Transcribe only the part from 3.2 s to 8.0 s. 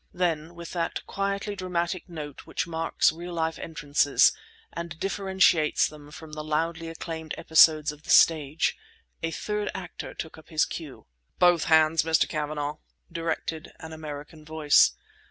life entrances and differentiates them from the loudly acclaimed episodes